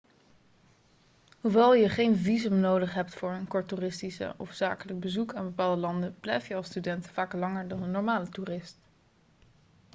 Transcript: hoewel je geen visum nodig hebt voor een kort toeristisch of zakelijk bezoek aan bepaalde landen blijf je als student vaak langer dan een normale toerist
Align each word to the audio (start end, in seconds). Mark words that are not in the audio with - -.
hoewel 1.41 1.73
je 1.73 1.89
geen 1.89 2.15
visum 2.17 2.53
nodig 2.59 2.93
hebt 2.93 3.13
voor 3.15 3.31
een 3.31 3.47
kort 3.47 3.67
toeristisch 3.67 4.17
of 4.37 4.53
zakelijk 4.53 4.99
bezoek 4.99 5.33
aan 5.33 5.45
bepaalde 5.45 5.81
landen 5.81 6.15
blijf 6.19 6.47
je 6.47 6.55
als 6.55 6.65
student 6.67 7.07
vaak 7.07 7.33
langer 7.33 7.67
dan 7.67 7.83
een 7.83 7.91
normale 7.91 8.29
toerist 8.29 8.77